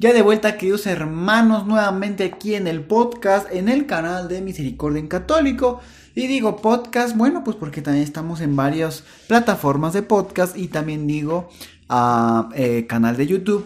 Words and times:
Ya 0.00 0.12
de 0.12 0.22
vuelta, 0.22 0.56
queridos 0.56 0.86
hermanos, 0.86 1.66
nuevamente 1.66 2.22
aquí 2.22 2.54
en 2.54 2.68
el 2.68 2.82
podcast, 2.82 3.52
en 3.52 3.68
el 3.68 3.86
canal 3.86 4.28
de 4.28 4.40
Misericordia 4.40 5.00
en 5.00 5.08
Católico. 5.08 5.80
Y 6.14 6.28
digo 6.28 6.54
podcast, 6.58 7.16
bueno, 7.16 7.42
pues 7.42 7.56
porque 7.56 7.82
también 7.82 8.04
estamos 8.04 8.40
en 8.40 8.54
varias 8.54 9.02
plataformas 9.26 9.94
de 9.94 10.02
podcast 10.02 10.56
y 10.56 10.68
también 10.68 11.08
digo 11.08 11.48
a 11.88 12.48
eh, 12.54 12.86
canal 12.86 13.16
de 13.16 13.26
YouTube, 13.26 13.64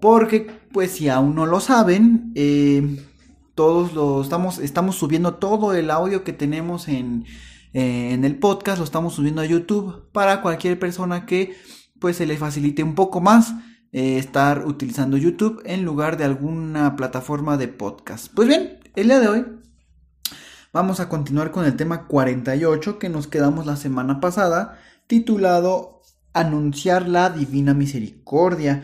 porque 0.00 0.46
pues 0.72 0.92
si 0.92 1.10
aún 1.10 1.34
no 1.34 1.44
lo 1.44 1.60
saben, 1.60 2.32
eh, 2.34 3.04
todos 3.54 3.92
lo 3.92 4.22
estamos, 4.22 4.60
estamos 4.60 4.96
subiendo 4.96 5.34
todo 5.34 5.74
el 5.74 5.90
audio 5.90 6.24
que 6.24 6.32
tenemos 6.32 6.88
en, 6.88 7.26
eh, 7.74 8.14
en 8.14 8.24
el 8.24 8.38
podcast, 8.38 8.78
lo 8.78 8.84
estamos 8.84 9.16
subiendo 9.16 9.42
a 9.42 9.46
YouTube 9.46 10.10
para 10.12 10.40
cualquier 10.40 10.78
persona 10.78 11.26
que 11.26 11.54
pues 11.98 12.16
se 12.16 12.24
le 12.24 12.38
facilite 12.38 12.82
un 12.82 12.94
poco 12.94 13.20
más 13.20 13.52
eh, 13.94 14.18
estar 14.18 14.66
utilizando 14.66 15.16
YouTube 15.16 15.62
en 15.64 15.84
lugar 15.84 16.16
de 16.16 16.24
alguna 16.24 16.96
plataforma 16.96 17.56
de 17.56 17.68
podcast. 17.68 18.26
Pues 18.34 18.48
bien, 18.48 18.80
el 18.96 19.06
día 19.06 19.20
de 19.20 19.28
hoy 19.28 19.46
vamos 20.72 20.98
a 20.98 21.08
continuar 21.08 21.52
con 21.52 21.64
el 21.64 21.76
tema 21.76 22.08
48 22.08 22.98
que 22.98 23.08
nos 23.08 23.28
quedamos 23.28 23.66
la 23.66 23.76
semana 23.76 24.18
pasada, 24.18 24.80
titulado 25.06 26.02
Anunciar 26.32 27.08
la 27.08 27.30
Divina 27.30 27.72
Misericordia. 27.72 28.82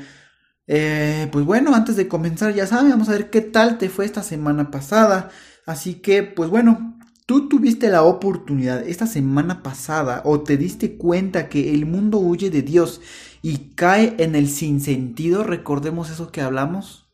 Eh, 0.68 1.28
pues 1.32 1.44
bueno, 1.44 1.74
antes 1.74 1.96
de 1.96 2.06
comenzar, 2.06 2.54
ya 2.54 2.68
saben, 2.68 2.90
vamos 2.90 3.08
a 3.08 3.12
ver 3.14 3.30
qué 3.30 3.40
tal 3.40 3.78
te 3.78 3.88
fue 3.88 4.04
esta 4.04 4.22
semana 4.22 4.70
pasada. 4.70 5.30
Así 5.66 5.94
que, 5.94 6.22
pues 6.22 6.50
bueno, 6.50 6.99
tú 7.30 7.48
tuviste 7.48 7.90
la 7.90 8.02
oportunidad 8.02 8.88
esta 8.88 9.06
semana 9.06 9.62
pasada 9.62 10.20
o 10.24 10.40
te 10.40 10.56
diste 10.56 10.96
cuenta 10.96 11.48
que 11.48 11.72
el 11.72 11.86
mundo 11.86 12.18
huye 12.18 12.50
de 12.50 12.62
Dios 12.62 13.00
y 13.40 13.70
cae 13.76 14.16
en 14.18 14.34
el 14.34 14.48
sinsentido, 14.48 15.44
recordemos 15.44 16.10
eso 16.10 16.32
que 16.32 16.40
hablamos. 16.40 17.08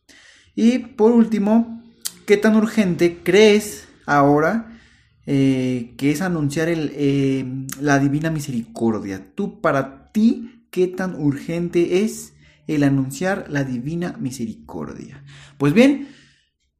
Y 0.55 0.78
por 0.78 1.12
último, 1.12 1.83
¿qué 2.25 2.39
tan 2.39 2.56
urgente 2.56 3.19
crees 3.23 3.89
ahora 4.06 4.81
eh, 5.27 5.92
que 5.98 6.12
es 6.12 6.23
anunciar 6.23 6.69
eh, 6.70 7.45
la 7.78 7.98
divina 7.98 8.30
misericordia? 8.30 9.34
Tú, 9.34 9.61
para 9.61 10.12
ti, 10.12 10.67
¿qué 10.70 10.86
tan 10.86 11.14
urgente 11.14 12.05
es 12.05 12.33
el 12.67 12.84
anunciar 12.84 13.51
la 13.51 13.64
divina 13.64 14.17
misericordia? 14.19 15.23
Pues 15.58 15.75
bien, 15.75 16.08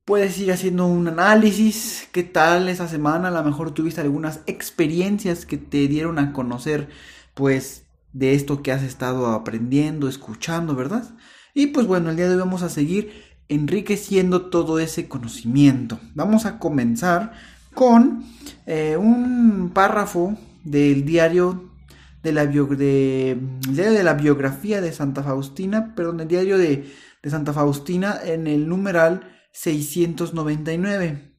puedes 0.07 0.39
ir 0.39 0.53
haciendo 0.53 0.87
un 0.87 1.09
análisis, 1.09 2.09
qué 2.13 2.23
tal 2.23 2.69
esa 2.69 2.87
semana, 2.87 3.29
a 3.29 3.33
lo 3.33 3.43
mejor 3.43 3.73
tuviste 3.73 4.01
algunas 4.01 4.41
experiencias 4.47 5.45
que 5.45 5.59
te 5.59 5.89
dieron 5.89 6.21
a 6.21 6.33
conocer, 6.33 6.89
pues 7.35 7.87
de 8.13 8.33
esto 8.35 8.63
que 8.63 8.71
has 8.71 8.85
estado 8.85 9.27
aprendiendo, 9.27 10.09
escuchando, 10.09 10.77
¿verdad? 10.77 11.05
Y 11.55 11.67
pues 11.69 11.89
bueno, 11.89 12.11
el 12.11 12.17
día 12.17 12.29
de 12.29 12.35
hoy 12.35 12.39
vamos 12.39 12.63
a 12.63 12.69
seguir 12.69 13.25
enriqueciendo 13.49 14.43
todo 14.47 14.79
ese 14.79 15.09
conocimiento. 15.09 15.99
Vamos 16.15 16.47
a 16.47 16.61
comenzar 16.61 17.33
con 17.75 18.25
eh, 18.65 18.97
un 18.97 19.73
párrafo 19.75 20.39
del 20.63 21.05
diario 21.05 21.73
de 22.23 22.33
la, 22.33 22.47
de, 22.47 23.39
de 23.69 24.03
la 24.05 24.15
biografía 24.15 24.81
de 24.81 24.93
Santa 24.93 25.25
Faustina, 25.25 25.97
perdón, 25.97 26.21
el 26.21 26.29
diario 26.29 26.59
de, 26.59 26.93
de 27.23 27.31
Santa 27.31 27.53
Faustina 27.53 28.21
en 28.25 28.47
el 28.47 28.69
numeral 28.69 29.36
699. 29.57 31.35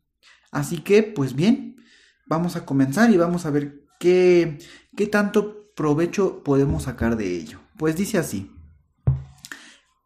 Así 0.52 0.80
que, 0.80 1.04
pues 1.04 1.36
bien, 1.36 1.78
vamos 2.26 2.56
a 2.56 2.66
comenzar 2.66 3.12
y 3.12 3.18
vamos 3.18 3.46
a 3.46 3.52
ver 3.52 3.84
qué, 4.00 4.58
qué 4.96 5.08
tanto 5.08 5.72
provecho 5.76 6.44
podemos 6.44 6.84
sacar 6.84 7.16
de 7.16 7.38
ello? 7.38 7.60
Pues 7.78 7.96
dice 7.96 8.18
así, 8.18 8.52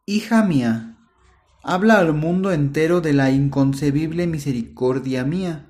Hija 0.06 0.44
mía, 0.44 0.98
habla 1.64 2.00
al 2.00 2.14
mundo 2.14 2.52
entero 2.52 3.00
de 3.02 3.14
la 3.14 3.32
inconcebible 3.32 4.28
misericordia 4.28 5.24
mía. 5.24 5.70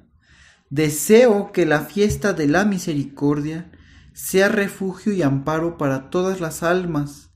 Deseo 0.69 1.51
que 1.51 1.66
la 1.66 1.81
fiesta 1.81 2.34
de 2.34 2.47
la 2.47 2.66
misericordia 2.66 3.72
sea 4.13 4.50
refugio 4.50 5.13
y 5.13 5.22
amparo 5.22 5.78
para 5.78 6.09
todas 6.09 6.41
las 6.41 6.63
almas, 6.63 7.30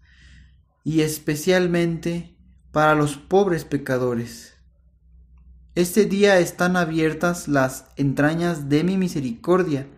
y 0.83 1.01
especialmente 1.01 2.37
para 2.71 2.95
los 2.95 3.17
pobres 3.17 3.65
pecadores. 3.65 4.54
Este 5.75 6.05
día 6.05 6.39
están 6.39 6.77
abiertas 6.77 7.49
las 7.49 7.87
entrañas 7.97 8.69
de 8.69 8.85
mi 8.85 8.95
misericordia. 8.95 9.89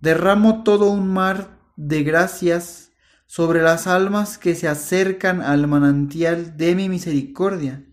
Derramo 0.00 0.62
todo 0.62 0.90
un 0.90 1.12
mar 1.12 1.58
de 1.76 2.02
gracias 2.04 2.92
sobre 3.26 3.60
las 3.60 3.86
almas 3.86 4.38
que 4.38 4.54
se 4.54 4.66
acercan 4.66 5.42
al 5.42 5.66
manantial 5.66 6.56
de 6.56 6.74
mi 6.74 6.88
misericordia. 6.88 7.84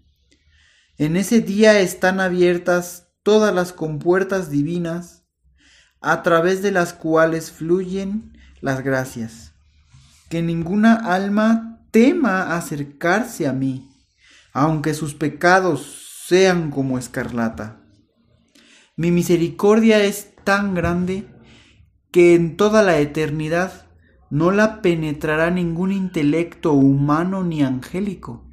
En 0.98 1.18
ese 1.18 1.42
día 1.42 1.82
están 1.82 2.22
abiertas 2.22 3.10
todas 3.24 3.54
las 3.54 3.74
compuertas 3.74 4.50
divinas, 4.50 5.26
a 6.00 6.24
través 6.24 6.62
de 6.62 6.72
las 6.72 6.94
cuales 6.94 7.52
fluyen 7.52 8.38
las 8.62 8.86
gracias. 8.86 9.52
Que 10.30 10.42
ninguna 10.42 10.94
alma 10.94 11.82
tema 11.92 12.56
acercarse 12.56 13.48
a 13.48 13.52
mí, 13.52 13.92
aunque 14.54 14.94
sus 14.94 15.14
pecados 15.14 16.05
sean 16.28 16.72
como 16.72 16.98
escarlata. 16.98 17.82
Mi 18.96 19.12
misericordia 19.12 20.04
es 20.04 20.34
tan 20.44 20.74
grande 20.74 21.28
que 22.12 22.34
en 22.34 22.58
toda 22.58 22.82
la 22.82 22.98
eternidad 22.98 23.86
no 24.32 24.50
la 24.50 24.82
penetrará 24.82 25.52
ningún 25.52 25.92
intelecto 25.92 26.74
humano 26.74 27.44
ni 27.44 27.62
angélico. 27.62 28.44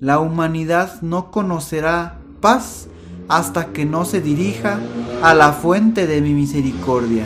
La 0.00 0.18
humanidad 0.18 1.00
no 1.00 1.30
conocerá 1.30 2.18
paz 2.40 2.88
hasta 3.28 3.66
que 3.66 3.84
no 3.84 4.04
se 4.04 4.20
dirija 4.20 4.80
a 5.22 5.32
la 5.34 5.52
fuente 5.52 6.08
de 6.08 6.20
mi 6.20 6.34
misericordia. 6.34 7.24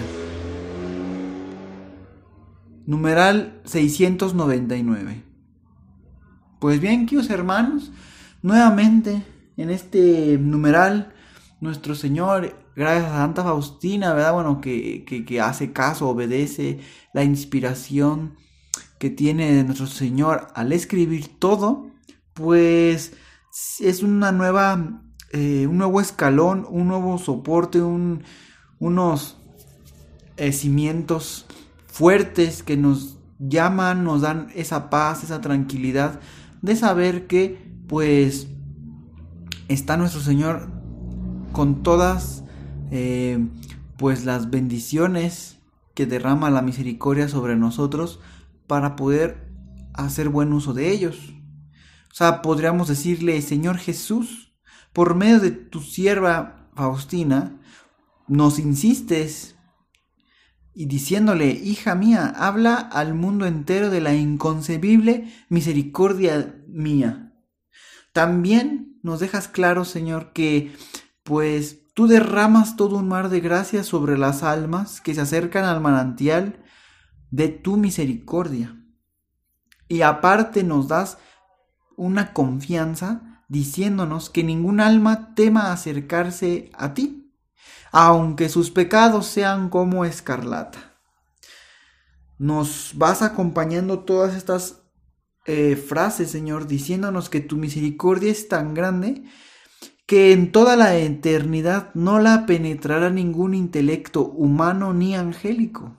Numeral 2.85 3.63
699. 3.65 5.25
Pues 6.59 6.81
bien, 6.83 7.07
queridos 7.07 7.31
hermanos, 7.31 7.93
nuevamente 8.43 9.23
en 9.57 9.71
este 9.71 10.39
numeral, 10.39 11.13
nuestro 11.61 11.95
Señor 11.95 12.65
gracias 12.77 13.11
a 13.11 13.19
Santa 13.19 13.45
Faustina, 13.45 14.13
¿verdad? 14.15 14.35
Bueno, 14.35 14.61
que, 14.61 15.05
que, 15.05 15.41
hace 15.41 15.73
caso, 15.73 16.09
obedece 16.09 16.81
la 17.13 17.25
inspiración 17.25 18.37
que 18.99 19.11
tiene 19.11 19.63
nuestro 19.65 19.87
Señor 19.87 20.49
al 20.55 20.73
escribir 20.73 21.39
todo, 21.39 21.91
pues 22.33 23.13
es 23.81 24.03
una 24.03 24.33
nueva, 24.33 25.03
eh, 25.33 25.67
un 25.69 25.79
nuevo 25.79 26.01
escalón, 26.01 26.67
un 26.69 26.89
nuevo 26.89 27.19
soporte, 27.19 27.81
un, 27.81 28.25
unos 28.79 29.37
eh, 30.37 30.53
cimientos 30.53 31.47
fuertes 31.87 32.63
que 32.63 32.77
nos 32.77 33.19
llaman, 33.39 34.05
nos 34.05 34.23
dan 34.23 34.49
esa 34.55 34.91
paz, 34.91 35.23
esa 35.23 35.41
tranquilidad 35.41 36.21
de 36.63 36.75
saber 36.77 37.27
que 37.27 37.73
pues 37.87 38.49
está 39.69 39.97
nuestro 39.97 40.21
Señor 40.21 40.71
con 41.53 41.83
todas 41.83 42.45
eh, 42.91 43.39
pues 43.97 44.25
las 44.25 44.51
bendiciones 44.51 45.59
que 45.95 46.07
derrama 46.07 46.51
la 46.51 46.63
misericordia 46.63 47.29
sobre 47.29 47.57
nosotros 47.57 48.21
para 48.67 48.97
poder 48.97 49.49
hacer 49.95 50.29
buen 50.29 50.53
uso 50.53 50.75
de 50.75 50.91
ellos. 50.91 51.35
O 52.11 52.15
sea, 52.15 52.43
podríamos 52.43 52.89
decirle, 52.89 53.41
Señor 53.43 53.79
Jesús, 53.79 54.53
por 54.93 55.15
medio 55.15 55.41
de 55.41 55.51
tu 55.51 55.81
sierva 55.81 56.69
Faustina, 56.75 57.61
nos 58.29 58.59
insistes 58.59 59.57
y 60.75 60.87
diciéndole, 60.87 61.51
hija 61.51 61.95
mía, 61.95 62.33
habla 62.37 62.75
al 62.75 63.15
mundo 63.15 63.47
entero 63.47 63.91
de 63.91 64.01
la 64.01 64.15
inconcebible 64.15 65.33
misericordia 65.49 66.57
mía. 66.67 67.24
También 68.15 68.99
nos 69.03 69.21
dejas 69.21 69.47
claro, 69.49 69.85
Señor, 69.85 70.33
que 70.33 70.75
pues 71.23 71.85
Tú 71.95 72.09
derramas 72.09 72.75
todo 72.75 72.97
un 72.97 73.07
mar 73.07 73.29
de 73.29 73.39
gracia 73.39 73.85
sobre 73.85 74.19
las 74.19 74.43
almas 74.43 75.01
que 75.01 75.15
se 75.15 75.21
acercan 75.21 75.65
al 75.65 75.81
manantial 75.81 76.65
de 77.31 77.49
tu 77.49 77.77
misericordia. 77.77 78.77
Y 79.87 80.03
aparte 80.03 80.65
nos 80.65 80.89
das 80.89 81.19
una 81.97 82.33
confianza 82.33 83.45
diciéndonos 83.49 84.29
que 84.29 84.43
ningún 84.43 84.81
alma 84.81 85.37
tema 85.37 85.71
acercarse 85.71 86.73
a 86.75 86.95
ti, 86.95 87.33
aunque 87.93 88.49
sus 88.49 88.73
pecados 88.73 89.27
sean 89.27 89.69
como 89.69 90.05
escarlata. 90.05 90.97
Nos 92.39 92.91
vas 92.97 93.23
acompañando 93.23 94.01
todas 94.01 94.35
estas 94.35 94.83
eh, 95.47 95.77
frases, 95.77 96.31
Señor, 96.31 96.67
diciéndonos 96.67 97.29
que 97.29 97.41
tu 97.41 97.57
misericordia 97.57 98.31
es 98.31 98.49
tan 98.49 98.75
grande 98.75 99.25
que 100.07 100.33
en 100.33 100.53
toda 100.53 100.77
la 100.77 100.97
eternidad 100.97 101.91
no 101.95 102.19
la 102.19 102.47
penetrará 102.47 103.11
ningún 103.11 103.55
intelecto 103.55 104.25
humano 104.27 104.93
ni 104.93 105.15
angélico. 105.15 105.97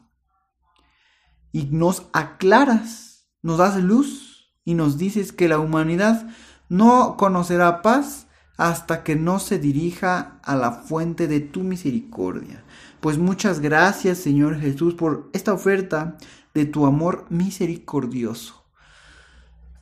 Y 1.52 1.66
nos 1.66 2.08
aclaras, 2.14 3.28
nos 3.42 3.58
das 3.58 3.78
luz 3.78 4.54
y 4.64 4.74
nos 4.74 4.98
dices 4.98 5.32
que 5.32 5.48
la 5.48 5.60
humanidad 5.60 6.28
no 6.70 7.16
conocerá 7.18 7.82
paz 7.82 8.28
hasta 8.58 9.04
que 9.04 9.16
no 9.16 9.40
se 9.40 9.60
dirija 9.60 10.40
a 10.44 10.56
la 10.56 10.72
fuente 10.72 11.28
de 11.28 11.40
tu 11.40 11.62
misericordia. 11.62 12.64
Pues 13.00 13.18
muchas 13.18 13.60
gracias 13.60 14.18
Señor 14.18 14.60
Jesús 14.60 14.96
por 14.96 15.30
esta 15.34 15.54
oferta 15.54 16.18
de 16.54 16.66
tu 16.66 16.86
amor 16.86 17.26
misericordioso. 17.30 18.65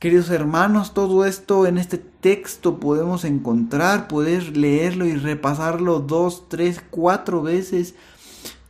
Queridos 0.04 0.28
hermanos, 0.28 0.92
todo 0.92 1.24
esto 1.24 1.66
en 1.66 1.78
este 1.78 1.96
texto 1.96 2.78
podemos 2.78 3.24
encontrar, 3.24 4.06
poder 4.06 4.54
leerlo 4.54 5.06
y 5.06 5.16
repasarlo 5.16 6.00
dos, 6.00 6.46
tres, 6.50 6.82
cuatro 6.90 7.40
veces 7.40 7.94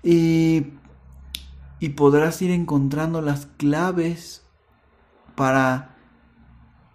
y, 0.04 0.66
y 1.80 1.88
podrás 1.88 2.40
ir 2.40 2.52
encontrando 2.52 3.20
las 3.20 3.46
claves 3.56 4.44
para, 5.34 5.96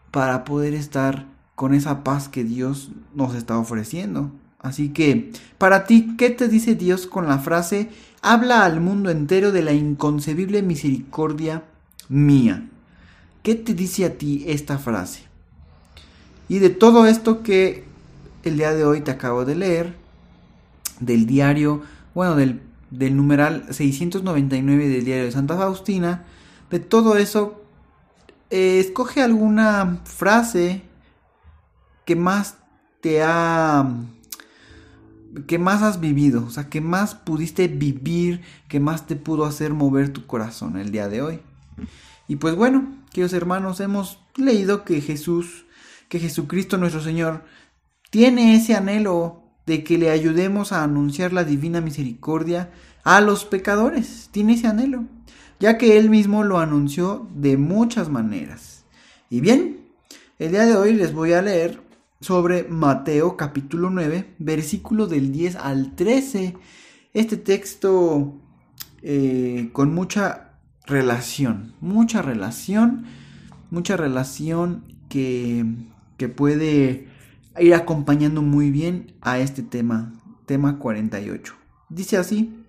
para 0.09 0.45
poder 0.45 0.73
estar 0.73 1.25
con 1.55 1.73
esa 1.73 2.05
paz 2.05 2.29
que 2.29 2.45
Dios 2.45 2.91
nos 3.13 3.35
está 3.35 3.57
ofreciendo. 3.57 4.31
Así 4.59 4.93
que, 4.93 5.33
para 5.57 5.83
ti, 5.83 6.15
¿qué 6.17 6.29
te 6.29 6.47
dice 6.47 6.75
Dios 6.75 7.07
con 7.07 7.27
la 7.27 7.39
frase, 7.39 7.89
habla 8.21 8.63
al 8.63 8.79
mundo 8.79 9.09
entero 9.09 9.51
de 9.51 9.63
la 9.63 9.73
inconcebible 9.73 10.63
misericordia 10.63 11.65
mía? 12.07 12.69
¿Qué 13.43 13.55
te 13.55 13.73
dice 13.73 14.05
a 14.05 14.17
ti 14.17 14.43
esta 14.47 14.77
frase? 14.77 15.23
Y 16.47 16.59
de 16.59 16.69
todo 16.69 17.05
esto 17.05 17.43
que 17.43 17.85
el 18.43 18.57
día 18.57 18.73
de 18.73 18.83
hoy 18.83 19.01
te 19.01 19.11
acabo 19.11 19.45
de 19.45 19.55
leer, 19.55 19.95
del 20.99 21.25
diario, 21.25 21.81
bueno, 22.13 22.35
del, 22.35 22.61
numeral 23.15 23.65
699 23.69 24.87
del 24.87 25.05
diario 25.05 25.25
de 25.25 25.31
Santa 25.31 25.55
Faustina, 25.55 26.25
de 26.69 26.79
todo 26.79 27.17
eso, 27.17 27.63
eh, 28.49 28.79
escoge 28.79 29.21
alguna 29.21 30.01
frase 30.03 30.81
que 32.05 32.15
más 32.15 32.57
te 33.01 33.21
ha 33.23 33.87
que 35.45 35.59
más 35.59 35.83
has 35.83 35.99
vivido, 35.99 36.43
o 36.45 36.49
sea, 36.49 36.69
que 36.69 36.81
más 36.81 37.13
pudiste 37.13 37.67
vivir, 37.67 38.41
que 38.67 38.79
más 38.79 39.05
te 39.05 39.15
pudo 39.15 39.45
hacer 39.45 39.73
mover 39.73 40.11
tu 40.11 40.25
corazón 40.25 40.75
el 40.77 40.91
día 40.91 41.07
de 41.07 41.21
hoy. 41.21 41.39
Y 42.29 42.35
pues 42.35 42.55
bueno, 42.55 42.87
queridos 43.11 43.33
hermanos, 43.33 43.79
hemos 43.79 44.19
leído 44.35 44.85
que 44.85 45.01
Jesús, 45.01 45.65
que 46.09 46.19
Jesucristo 46.19 46.77
nuestro 46.77 47.01
Señor, 47.01 47.43
tiene 48.11 48.55
ese 48.55 48.75
anhelo 48.75 49.41
de 49.65 49.83
que 49.83 49.97
le 49.97 50.11
ayudemos 50.11 50.71
a 50.71 50.83
anunciar 50.83 51.33
la 51.33 51.43
divina 51.43 51.81
misericordia 51.81 52.69
a 53.03 53.19
los 53.19 53.45
pecadores. 53.45 54.29
Tiene 54.31 54.53
ese 54.53 54.67
anhelo, 54.67 55.05
ya 55.59 55.79
que 55.79 55.97
Él 55.97 56.11
mismo 56.11 56.43
lo 56.43 56.59
anunció 56.59 57.27
de 57.33 57.57
muchas 57.57 58.09
maneras. 58.09 58.85
Y 59.31 59.41
bien, 59.41 59.87
el 60.37 60.51
día 60.51 60.67
de 60.67 60.75
hoy 60.75 60.93
les 60.93 61.15
voy 61.15 61.33
a 61.33 61.41
leer 61.41 61.81
sobre 62.21 62.63
Mateo 62.65 63.37
capítulo 63.37 63.89
9, 63.89 64.35
versículo 64.37 65.07
del 65.07 65.31
10 65.31 65.55
al 65.55 65.95
13. 65.95 66.55
Este 67.11 67.37
texto 67.37 68.35
eh, 69.01 69.71
con 69.73 69.95
mucha 69.95 70.48
relación, 70.89 71.73
mucha 71.79 72.21
relación, 72.21 73.05
mucha 73.69 73.95
relación 73.95 74.83
que, 75.07 75.65
que 76.17 76.27
puede 76.27 77.07
ir 77.59 77.73
acompañando 77.75 78.41
muy 78.41 78.71
bien 78.71 79.13
a 79.21 79.39
este 79.39 79.61
tema, 79.61 80.13
tema 80.45 80.79
48. 80.79 81.53
Dice 81.89 82.17
así, 82.17 82.65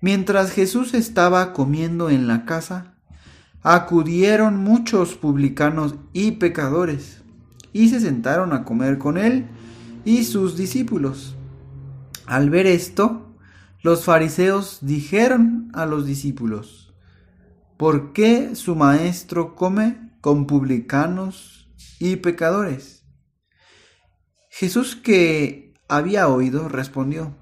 mientras 0.00 0.52
Jesús 0.52 0.94
estaba 0.94 1.52
comiendo 1.52 2.10
en 2.10 2.26
la 2.26 2.44
casa, 2.46 2.94
acudieron 3.62 4.56
muchos 4.56 5.14
publicanos 5.14 5.94
y 6.12 6.32
pecadores 6.32 7.22
y 7.72 7.90
se 7.90 8.00
sentaron 8.00 8.52
a 8.52 8.64
comer 8.64 8.98
con 8.98 9.18
él 9.18 9.46
y 10.04 10.24
sus 10.24 10.56
discípulos. 10.56 11.36
Al 12.26 12.48
ver 12.48 12.66
esto, 12.66 13.34
los 13.82 14.04
fariseos 14.04 14.78
dijeron 14.82 15.70
a 15.74 15.86
los 15.86 16.06
discípulos, 16.06 16.89
¿Por 17.80 18.12
qué 18.12 18.56
su 18.56 18.76
maestro 18.76 19.54
come 19.56 20.12
con 20.20 20.46
publicanos 20.46 21.72
y 21.98 22.16
pecadores? 22.16 23.06
Jesús 24.50 24.96
que 24.96 25.72
había 25.88 26.28
oído 26.28 26.68
respondió, 26.68 27.34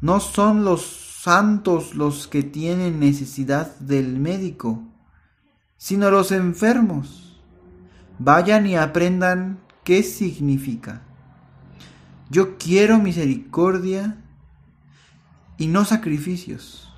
no 0.00 0.20
son 0.20 0.64
los 0.64 0.86
santos 1.20 1.96
los 1.96 2.28
que 2.28 2.44
tienen 2.44 3.00
necesidad 3.00 3.76
del 3.80 4.20
médico, 4.20 4.84
sino 5.78 6.12
los 6.12 6.30
enfermos. 6.30 7.42
Vayan 8.20 8.68
y 8.68 8.76
aprendan 8.76 9.58
qué 9.82 10.04
significa. 10.04 11.02
Yo 12.30 12.56
quiero 12.56 13.00
misericordia 13.00 14.16
y 15.58 15.66
no 15.66 15.84
sacrificios, 15.84 16.88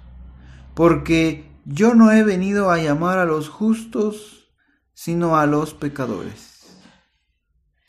porque 0.75 1.56
yo 1.67 1.95
no 1.95 2.13
he 2.13 2.23
venido 2.23 2.71
a 2.71 2.79
llamar 2.79 3.19
a 3.19 3.25
los 3.25 3.49
justos, 3.49 4.49
sino 4.95 5.37
a 5.37 5.47
los 5.47 5.75
pecadores. 5.75 6.79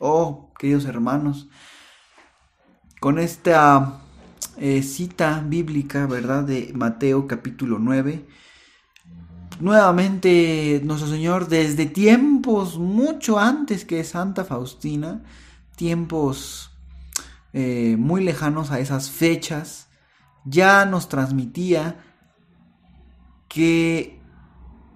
Oh, 0.00 0.52
queridos 0.58 0.84
hermanos, 0.84 1.48
con 3.00 3.20
esta 3.20 4.00
eh, 4.56 4.82
cita 4.82 5.44
bíblica, 5.46 6.06
¿verdad? 6.06 6.42
De 6.42 6.72
Mateo 6.74 7.28
capítulo 7.28 7.78
9, 7.78 8.26
nuevamente 9.60 10.80
nuestro 10.82 11.08
Señor 11.08 11.48
desde 11.48 11.86
tiempos 11.86 12.78
mucho 12.78 13.38
antes 13.38 13.84
que 13.84 14.02
Santa 14.02 14.44
Faustina, 14.44 15.22
tiempos 15.76 16.72
eh, 17.52 17.94
muy 17.96 18.24
lejanos 18.24 18.72
a 18.72 18.80
esas 18.80 19.08
fechas, 19.08 19.88
ya 20.44 20.84
nos 20.84 21.08
transmitía 21.08 22.04
que, 23.48 24.20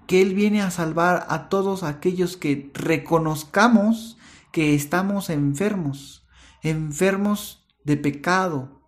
que 0.07 0.21
Él 0.21 0.33
viene 0.33 0.61
a 0.61 0.71
salvar 0.71 1.25
a 1.29 1.49
todos 1.49 1.83
aquellos 1.83 2.37
que 2.37 2.71
reconozcamos 2.73 4.17
que 4.51 4.75
estamos 4.75 5.29
enfermos, 5.31 6.27
enfermos 6.61 7.65
de 7.83 7.97
pecado, 7.97 8.83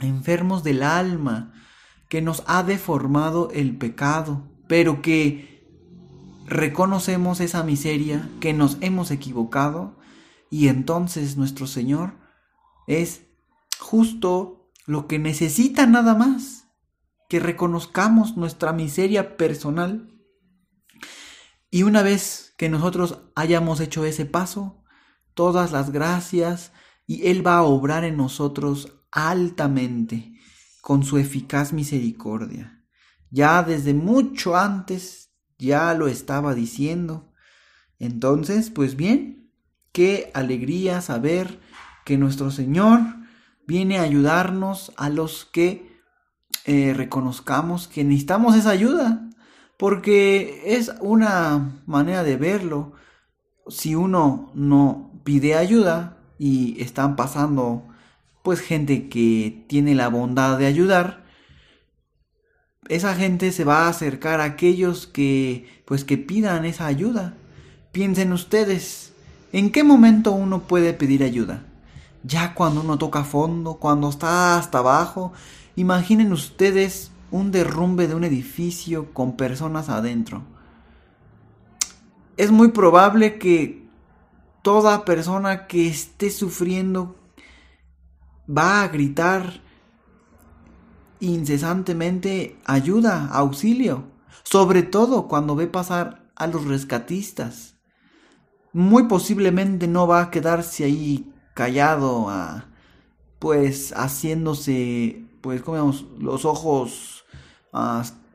enfermos 0.00 0.64
del 0.64 0.82
alma, 0.82 1.52
que 2.08 2.22
nos 2.22 2.42
ha 2.46 2.62
deformado 2.62 3.50
el 3.52 3.76
pecado, 3.76 4.48
pero 4.66 5.02
que 5.02 5.66
reconocemos 6.46 7.40
esa 7.40 7.62
miseria, 7.62 8.28
que 8.40 8.52
nos 8.54 8.78
hemos 8.80 9.10
equivocado, 9.10 9.98
y 10.50 10.68
entonces 10.68 11.36
nuestro 11.36 11.66
Señor 11.66 12.14
es 12.86 13.22
justo 13.78 14.70
lo 14.86 15.06
que 15.06 15.18
necesita 15.18 15.86
nada 15.86 16.14
más 16.14 16.62
que 17.32 17.40
reconozcamos 17.40 18.36
nuestra 18.36 18.74
miseria 18.74 19.38
personal. 19.38 20.06
Y 21.70 21.82
una 21.82 22.02
vez 22.02 22.52
que 22.58 22.68
nosotros 22.68 23.20
hayamos 23.34 23.80
hecho 23.80 24.04
ese 24.04 24.26
paso, 24.26 24.84
todas 25.32 25.72
las 25.72 25.92
gracias 25.92 26.72
y 27.06 27.28
Él 27.28 27.46
va 27.46 27.56
a 27.56 27.62
obrar 27.62 28.04
en 28.04 28.18
nosotros 28.18 28.98
altamente 29.10 30.34
con 30.82 31.04
su 31.04 31.16
eficaz 31.16 31.72
misericordia. 31.72 32.84
Ya 33.30 33.62
desde 33.62 33.94
mucho 33.94 34.54
antes 34.54 35.32
ya 35.56 35.94
lo 35.94 36.08
estaba 36.08 36.52
diciendo. 36.52 37.32
Entonces, 37.98 38.68
pues 38.68 38.94
bien, 38.94 39.50
qué 39.90 40.30
alegría 40.34 41.00
saber 41.00 41.60
que 42.04 42.18
nuestro 42.18 42.50
Señor 42.50 43.00
viene 43.66 43.96
a 43.96 44.02
ayudarnos 44.02 44.92
a 44.98 45.08
los 45.08 45.46
que 45.46 45.91
eh, 46.66 46.94
reconozcamos 46.94 47.88
que 47.88 48.04
necesitamos 48.04 48.56
esa 48.56 48.70
ayuda, 48.70 49.28
porque 49.76 50.62
es 50.66 50.92
una 51.00 51.82
manera 51.86 52.22
de 52.22 52.36
verlo. 52.36 52.92
Si 53.68 53.94
uno 53.94 54.50
no 54.54 55.20
pide 55.24 55.54
ayuda 55.54 56.18
y 56.38 56.80
están 56.80 57.16
pasando 57.16 57.84
pues 58.42 58.60
gente 58.60 59.08
que 59.08 59.64
tiene 59.68 59.94
la 59.94 60.08
bondad 60.08 60.58
de 60.58 60.66
ayudar, 60.66 61.24
esa 62.88 63.14
gente 63.14 63.52
se 63.52 63.64
va 63.64 63.86
a 63.86 63.88
acercar 63.88 64.40
a 64.40 64.44
aquellos 64.44 65.06
que 65.06 65.82
pues 65.86 66.04
que 66.04 66.18
pidan 66.18 66.64
esa 66.64 66.86
ayuda. 66.86 67.36
Piensen 67.92 68.32
ustedes 68.32 69.12
¿En 69.52 69.70
qué 69.70 69.84
momento 69.84 70.32
uno 70.32 70.62
puede 70.62 70.94
pedir 70.94 71.22
ayuda? 71.22 71.62
Ya 72.24 72.54
cuando 72.54 72.80
uno 72.80 72.98
toca 72.98 73.24
fondo, 73.24 73.74
cuando 73.74 74.08
está 74.08 74.56
hasta 74.56 74.78
abajo, 74.78 75.32
imaginen 75.74 76.32
ustedes 76.32 77.10
un 77.30 77.50
derrumbe 77.50 78.06
de 78.06 78.14
un 78.14 78.24
edificio 78.24 79.12
con 79.12 79.36
personas 79.36 79.88
adentro. 79.88 80.44
Es 82.36 82.50
muy 82.50 82.68
probable 82.68 83.38
que 83.38 83.88
toda 84.62 85.04
persona 85.04 85.66
que 85.66 85.88
esté 85.88 86.30
sufriendo 86.30 87.16
va 88.48 88.82
a 88.82 88.88
gritar 88.88 89.60
incesantemente 91.20 92.58
ayuda, 92.64 93.26
auxilio, 93.26 94.04
sobre 94.42 94.82
todo 94.82 95.28
cuando 95.28 95.56
ve 95.56 95.66
pasar 95.66 96.30
a 96.36 96.46
los 96.46 96.64
rescatistas. 96.66 97.76
Muy 98.72 99.04
posiblemente 99.04 99.86
no 99.86 100.06
va 100.06 100.22
a 100.22 100.30
quedarse 100.30 100.84
ahí 100.84 101.32
callado, 101.54 102.28
pues 103.38 103.92
haciéndose, 103.96 105.24
pues 105.40 105.62
como 105.62 105.94
los 106.18 106.44
ojos, 106.44 107.24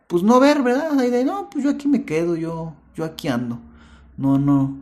pues 0.07 0.23
no 0.23 0.39
ver, 0.39 0.63
¿verdad? 0.63 0.93
no, 1.25 1.49
pues 1.49 1.63
yo 1.63 1.71
aquí 1.71 1.87
me 1.87 2.05
quedo, 2.05 2.35
yo, 2.35 2.73
yo 2.95 3.05
aquí 3.05 3.27
ando. 3.27 3.59
No, 4.17 4.39
no, 4.39 4.77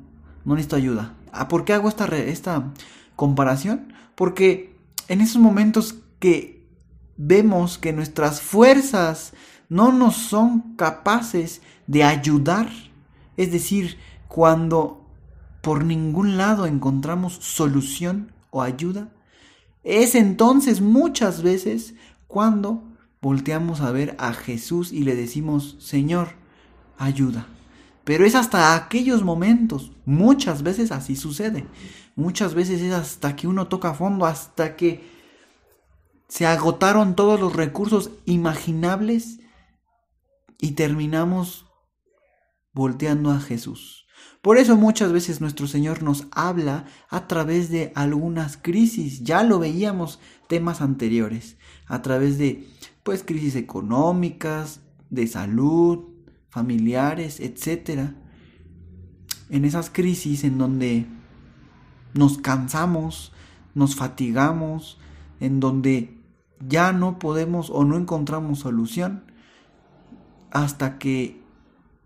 no 0.45 0.53
necesito 0.53 0.77
ayuda. 0.77 1.13
Ah, 1.31 1.47
¿Por 1.47 1.65
qué 1.65 1.73
hago 1.73 1.89
esta, 1.89 2.05
esta 2.15 2.71
comparación? 3.15 3.93
Porque 4.15 4.75
en 5.07 5.21
esos 5.21 5.41
momentos 5.41 5.95
que 6.19 6.65
vemos 7.17 7.77
que 7.77 7.93
nuestras 7.93 8.41
fuerzas 8.41 9.33
no 9.69 9.91
nos 9.91 10.15
son 10.15 10.75
capaces 10.75 11.61
de 11.87 12.03
ayudar, 12.03 12.69
es 13.37 13.51
decir, 13.51 13.97
cuando 14.27 15.04
por 15.65 15.83
ningún 15.83 16.37
lado 16.37 16.67
encontramos 16.67 17.33
solución 17.41 18.31
o 18.51 18.61
ayuda, 18.61 19.11
es 19.83 20.13
entonces 20.13 20.79
muchas 20.79 21.41
veces 21.41 21.95
cuando 22.27 22.83
volteamos 23.19 23.81
a 23.81 23.89
ver 23.89 24.15
a 24.19 24.33
Jesús 24.33 24.91
y 24.91 24.99
le 24.99 25.15
decimos, 25.15 25.75
Señor, 25.79 26.33
ayuda. 26.99 27.47
Pero 28.03 28.27
es 28.27 28.35
hasta 28.35 28.75
aquellos 28.75 29.23
momentos, 29.23 29.91
muchas 30.05 30.61
veces 30.61 30.91
así 30.91 31.15
sucede. 31.15 31.65
Muchas 32.15 32.53
veces 32.53 32.79
es 32.83 32.93
hasta 32.93 33.35
que 33.35 33.47
uno 33.47 33.67
toca 33.67 33.95
fondo, 33.95 34.27
hasta 34.27 34.75
que 34.75 35.03
se 36.27 36.45
agotaron 36.45 37.15
todos 37.15 37.39
los 37.39 37.55
recursos 37.55 38.11
imaginables 38.25 39.39
y 40.59 40.73
terminamos 40.73 41.65
volteando 42.71 43.31
a 43.31 43.39
Jesús. 43.39 44.04
Por 44.45 44.59
eso 44.59 44.77
muchas 44.77 45.11
veces 45.11 45.41
nuestro 45.41 45.65
Señor 45.65 46.03
nos 46.03 46.27
habla 46.29 46.85
a 47.09 47.25
través 47.25 47.71
de 47.71 47.91
algunas 47.95 48.57
crisis, 48.57 49.23
ya 49.23 49.41
lo 49.41 49.57
veíamos 49.57 50.19
temas 50.47 50.81
anteriores, 50.81 51.57
a 51.87 52.03
través 52.03 52.37
de 52.37 52.67
pues 53.01 53.23
crisis 53.23 53.55
económicas, 53.55 54.81
de 55.09 55.25
salud, 55.25 56.09
familiares, 56.49 57.39
etc. 57.39 58.11
En 59.49 59.65
esas 59.65 59.89
crisis 59.89 60.43
en 60.43 60.59
donde 60.59 61.07
nos 62.13 62.37
cansamos, 62.37 63.33
nos 63.73 63.95
fatigamos, 63.95 64.99
en 65.39 65.59
donde 65.59 66.19
ya 66.59 66.93
no 66.93 67.17
podemos 67.17 67.71
o 67.71 67.83
no 67.83 67.97
encontramos 67.97 68.59
solución, 68.59 69.23
hasta 70.51 70.99
que 70.99 71.41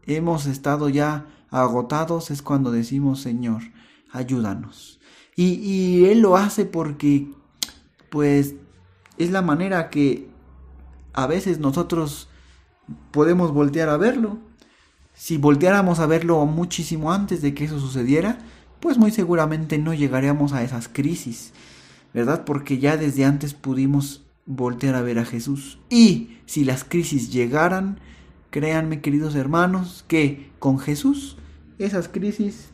hemos 0.05 0.45
estado 0.45 0.87
ya 0.87 1.25
agotados 1.51 2.31
es 2.31 2.41
cuando 2.41 2.71
decimos 2.71 3.21
Señor, 3.21 3.61
ayúdanos. 4.11 4.99
Y, 5.35 5.53
y 5.53 6.05
Él 6.05 6.19
lo 6.19 6.35
hace 6.37 6.65
porque 6.65 7.29
pues 8.09 8.55
es 9.17 9.31
la 9.31 9.41
manera 9.41 9.89
que 9.89 10.29
a 11.13 11.27
veces 11.27 11.59
nosotros 11.59 12.29
podemos 13.11 13.51
voltear 13.51 13.89
a 13.89 13.97
verlo. 13.97 14.37
Si 15.13 15.37
volteáramos 15.37 15.99
a 15.99 16.07
verlo 16.07 16.45
muchísimo 16.45 17.11
antes 17.11 17.41
de 17.41 17.53
que 17.53 17.65
eso 17.65 17.79
sucediera, 17.79 18.39
pues 18.79 18.97
muy 18.97 19.11
seguramente 19.11 19.77
no 19.77 19.93
llegaríamos 19.93 20.53
a 20.53 20.63
esas 20.63 20.87
crisis, 20.87 21.51
¿verdad? 22.13 22.45
Porque 22.45 22.79
ya 22.79 22.95
desde 22.95 23.25
antes 23.25 23.53
pudimos 23.53 24.23
voltear 24.45 24.95
a 24.95 25.01
ver 25.01 25.19
a 25.19 25.25
Jesús. 25.25 25.79
Y 25.89 26.37
si 26.45 26.63
las 26.63 26.83
crisis 26.83 27.31
llegaran, 27.31 27.99
créanme 28.49 29.01
queridos 29.01 29.35
hermanos, 29.35 30.05
que 30.07 30.51
con 30.59 30.79
Jesús 30.79 31.37
esas 31.77 32.07
crisis 32.07 32.71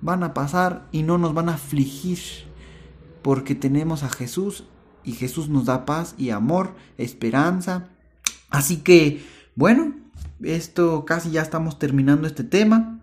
van 0.00 0.22
a 0.22 0.34
pasar 0.34 0.88
y 0.92 1.02
no 1.02 1.18
nos 1.18 1.34
van 1.34 1.48
a 1.48 1.54
afligir, 1.54 2.18
porque 3.22 3.54
tenemos 3.54 4.02
a 4.02 4.10
Jesús 4.10 4.64
y 5.04 5.12
Jesús 5.12 5.48
nos 5.48 5.66
da 5.66 5.84
paz 5.86 6.14
y 6.18 6.30
amor, 6.30 6.74
esperanza. 6.96 7.88
Así 8.50 8.78
que 8.78 9.22
bueno, 9.54 9.94
esto 10.42 11.04
casi 11.04 11.30
ya 11.30 11.42
estamos 11.42 11.78
terminando 11.78 12.26
este 12.26 12.44
tema. 12.44 13.00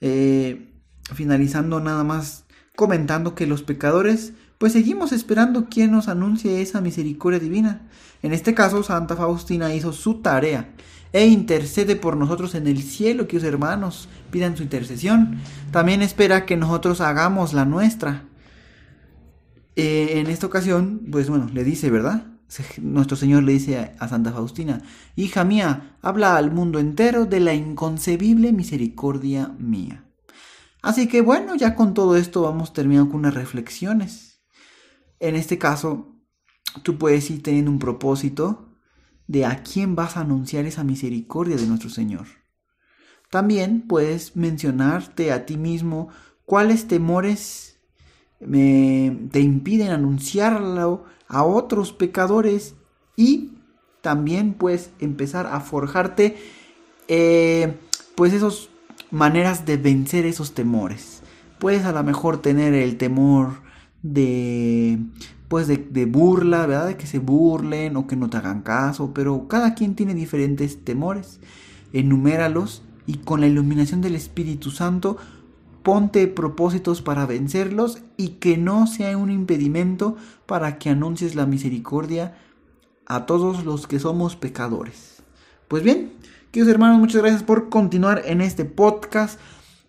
Eh, 0.00 0.68
finalizando 1.14 1.80
nada 1.80 2.04
más 2.04 2.44
comentando 2.74 3.34
que 3.34 3.46
los 3.46 3.62
pecadores 3.62 4.32
pues 4.58 4.72
seguimos 4.72 5.12
esperando 5.12 5.68
quien 5.68 5.90
nos 5.90 6.08
anuncie 6.08 6.62
esa 6.62 6.80
misericordia 6.80 7.40
divina. 7.40 7.82
En 8.22 8.32
este 8.32 8.54
caso, 8.54 8.84
Santa 8.84 9.16
Faustina 9.16 9.74
hizo 9.74 9.92
su 9.92 10.22
tarea 10.22 10.72
e 11.12 11.26
intercede 11.26 11.96
por 11.96 12.16
nosotros 12.16 12.54
en 12.54 12.66
el 12.66 12.82
cielo, 12.82 13.28
que 13.28 13.36
los 13.36 13.44
hermanos 13.44 14.08
pidan 14.30 14.56
su 14.56 14.62
intercesión. 14.62 15.38
También 15.70 16.02
espera 16.02 16.46
que 16.46 16.56
nosotros 16.56 17.00
hagamos 17.00 17.52
la 17.52 17.64
nuestra. 17.64 18.24
Eh, 19.76 20.20
en 20.20 20.26
esta 20.26 20.46
ocasión, 20.46 21.02
pues 21.10 21.28
bueno, 21.28 21.48
le 21.52 21.64
dice, 21.64 21.90
¿verdad? 21.90 22.26
nuestro 22.82 23.16
Señor 23.16 23.44
le 23.44 23.52
dice 23.52 23.94
a 23.98 24.08
Santa 24.08 24.32
Faustina, 24.32 24.82
hija 25.16 25.42
mía, 25.42 25.96
habla 26.02 26.36
al 26.36 26.50
mundo 26.50 26.78
entero 26.78 27.24
de 27.24 27.40
la 27.40 27.54
inconcebible 27.54 28.52
misericordia 28.52 29.54
mía. 29.58 30.04
Así 30.82 31.08
que 31.08 31.20
bueno, 31.20 31.54
ya 31.54 31.74
con 31.74 31.94
todo 31.94 32.16
esto 32.16 32.42
vamos 32.42 32.72
terminando 32.72 33.10
con 33.10 33.20
unas 33.20 33.34
reflexiones. 33.34 34.42
En 35.20 35.36
este 35.36 35.56
caso, 35.56 36.16
tú 36.82 36.98
puedes 36.98 37.30
ir 37.30 37.42
teniendo 37.42 37.70
un 37.70 37.78
propósito 37.78 38.71
de 39.32 39.46
a 39.46 39.62
quién 39.62 39.96
vas 39.96 40.18
a 40.18 40.20
anunciar 40.20 40.66
esa 40.66 40.84
misericordia 40.84 41.56
de 41.56 41.66
nuestro 41.66 41.88
Señor. 41.88 42.26
También 43.30 43.80
puedes 43.88 44.36
mencionarte 44.36 45.32
a 45.32 45.46
ti 45.46 45.56
mismo 45.56 46.10
cuáles 46.44 46.86
temores 46.86 47.78
te 48.38 49.40
impiden 49.40 49.90
anunciarlo 49.90 51.06
a 51.28 51.44
otros 51.44 51.94
pecadores 51.94 52.74
y 53.16 53.52
también 54.02 54.52
puedes 54.52 54.90
empezar 54.98 55.46
a 55.46 55.60
forjarte 55.60 56.36
eh, 57.08 57.78
pues 58.14 58.34
esas 58.34 58.68
maneras 59.10 59.64
de 59.64 59.78
vencer 59.78 60.26
esos 60.26 60.52
temores. 60.52 61.22
Puedes 61.58 61.86
a 61.86 61.92
lo 61.92 62.02
mejor 62.02 62.42
tener 62.42 62.74
el 62.74 62.98
temor 62.98 63.62
de 64.02 64.98
pues 65.48 65.66
de, 65.66 65.76
de, 65.76 66.06
burla, 66.06 66.66
¿verdad? 66.66 66.86
De 66.86 66.96
que 66.96 67.06
se 67.06 67.18
burlen 67.18 67.96
o 67.96 68.06
que 68.06 68.16
no 68.16 68.30
te 68.30 68.38
hagan 68.38 68.62
caso, 68.62 69.12
pero 69.12 69.48
cada 69.48 69.74
quien 69.74 69.94
tiene 69.94 70.14
diferentes 70.14 70.82
temores. 70.82 71.40
Enuméralos 71.92 72.82
y 73.06 73.18
con 73.18 73.40
la 73.42 73.48
iluminación 73.48 74.00
del 74.00 74.14
Espíritu 74.14 74.70
Santo 74.70 75.18
ponte 75.82 76.28
propósitos 76.28 77.02
para 77.02 77.26
vencerlos 77.26 77.98
y 78.16 78.30
que 78.40 78.56
no 78.56 78.86
sea 78.86 79.16
un 79.18 79.30
impedimento 79.30 80.16
para 80.46 80.78
que 80.78 80.90
anuncies 80.90 81.34
la 81.34 81.46
misericordia 81.46 82.36
a 83.06 83.26
todos 83.26 83.64
los 83.64 83.86
que 83.86 83.98
somos 83.98 84.36
pecadores. 84.36 85.22
Pues 85.68 85.82
bien, 85.82 86.12
queridos 86.50 86.72
hermanos, 86.72 86.98
muchas 86.98 87.20
gracias 87.20 87.42
por 87.42 87.68
continuar 87.68 88.22
en 88.24 88.40
este 88.40 88.64
podcast. 88.64 89.40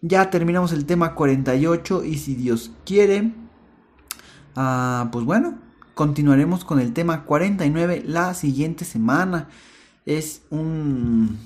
Ya 0.01 0.29
terminamos 0.29 0.73
el 0.73 0.85
tema 0.85 1.15
48 1.15 2.03
y 2.03 2.17
si 2.17 2.35
Dios 2.35 2.71
quiere, 2.85 3.31
ah, 4.55 5.09
pues 5.11 5.25
bueno, 5.25 5.55
continuaremos 5.93 6.65
con 6.65 6.79
el 6.79 6.93
tema 6.93 7.23
49 7.23 8.03
la 8.05 8.33
siguiente 8.33 8.85
semana. 8.85 9.49
Es 10.05 10.41
un, 10.49 11.37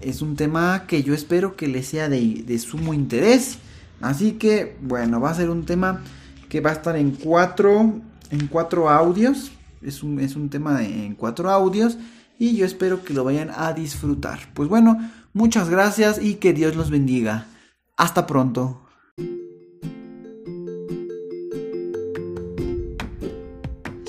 es 0.00 0.22
un 0.22 0.36
tema 0.36 0.86
que 0.86 1.02
yo 1.02 1.14
espero 1.14 1.56
que 1.56 1.68
les 1.68 1.86
sea 1.86 2.08
de, 2.08 2.44
de 2.46 2.58
sumo 2.58 2.94
interés. 2.94 3.58
Así 4.00 4.32
que, 4.32 4.76
bueno, 4.80 5.20
va 5.20 5.30
a 5.30 5.34
ser 5.34 5.50
un 5.50 5.64
tema 5.64 6.02
que 6.48 6.60
va 6.60 6.70
a 6.70 6.74
estar 6.74 6.96
en 6.96 7.12
cuatro, 7.12 8.00
en 8.30 8.46
cuatro 8.48 8.88
audios. 8.88 9.52
Es 9.82 10.02
un, 10.02 10.20
es 10.20 10.36
un 10.36 10.48
tema 10.48 10.82
en 10.82 11.14
cuatro 11.14 11.50
audios 11.50 11.98
y 12.38 12.56
yo 12.56 12.64
espero 12.64 13.04
que 13.04 13.14
lo 13.14 13.24
vayan 13.24 13.50
a 13.54 13.72
disfrutar. 13.72 14.40
Pues 14.54 14.68
bueno, 14.68 14.98
muchas 15.32 15.68
gracias 15.68 16.20
y 16.22 16.36
que 16.36 16.52
Dios 16.52 16.76
los 16.76 16.90
bendiga. 16.90 17.46
Hasta 17.96 18.26
pronto. 18.26 18.87